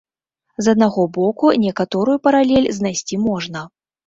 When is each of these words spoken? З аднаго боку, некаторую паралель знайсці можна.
З 0.67 0.71
аднаго 0.77 1.03
боку, 1.17 1.51
некаторую 1.67 2.17
паралель 2.29 2.67
знайсці 2.79 3.21
можна. 3.29 3.61